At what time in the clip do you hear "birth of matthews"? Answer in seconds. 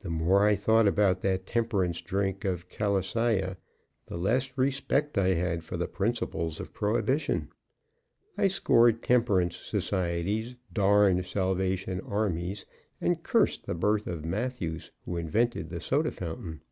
13.76-14.90